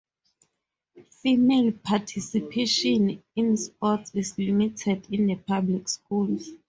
Female 1.21 1.73
participation 1.73 3.21
in 3.35 3.55
sports 3.55 4.09
is 4.15 4.35
limited 4.35 5.05
in 5.13 5.27
the 5.27 5.35
public 5.35 5.87
schools. 5.89 6.49